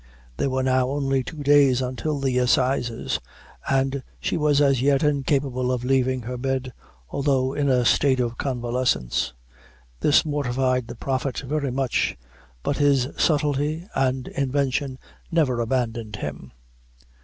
There 0.37 0.49
were 0.49 0.63
now 0.63 0.89
only 0.89 1.23
two 1.23 1.43
days 1.43 1.79
until 1.79 2.19
the 2.19 2.39
assizes, 2.39 3.19
and 3.69 4.01
she 4.19 4.35
was 4.35 4.59
as 4.59 4.81
yet 4.81 5.03
incapable 5.03 5.71
of 5.71 5.83
leaving 5.85 6.23
her 6.23 6.39
bed, 6.39 6.73
although 7.09 7.53
in 7.53 7.69
a 7.69 7.85
state 7.85 8.19
of 8.19 8.35
convalescence. 8.35 9.33
This 9.99 10.25
mortified 10.25 10.87
the 10.87 10.95
Prophet 10.95 11.37
very 11.45 11.69
much, 11.69 12.17
but 12.63 12.77
his 12.77 13.09
subtlety 13.15 13.85
and 13.93 14.27
invention 14.29 14.97
never 15.29 15.61
abandoned 15.61 16.15
him. 16.15 16.51